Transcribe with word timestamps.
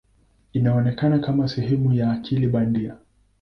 Inaonekana 0.53 1.19
kama 1.19 1.47
sehemu 1.47 1.93
ya 1.93 2.11
akili 2.11 2.47
bandia. 2.47 2.97